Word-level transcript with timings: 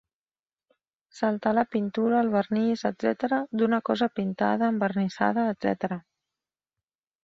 Saltar 1.17 1.51
la 1.57 1.65
pintura, 1.75 2.23
el 2.25 2.33
vernís, 2.37 2.85
etc., 2.91 3.41
d'una 3.63 3.83
cosa 3.93 4.11
pintada, 4.19 4.75
envernissada, 4.77 5.49
etc. 5.57 5.99